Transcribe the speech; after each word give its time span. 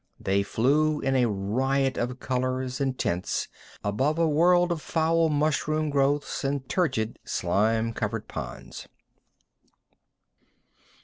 They 0.19 0.41
flew 0.41 0.99
in 0.99 1.15
a 1.15 1.27
riot 1.27 1.95
of 1.95 2.19
colors 2.19 2.81
and 2.81 2.97
tints 2.97 3.47
above 3.83 4.17
a 4.17 4.27
world 4.27 4.71
of 4.71 4.81
foul 4.81 5.29
mushroom 5.29 5.91
growths, 5.91 6.43
and 6.43 6.67
turgid, 6.67 7.19
slime 7.23 7.93
covered 7.93 8.27
ponds. 8.27 8.87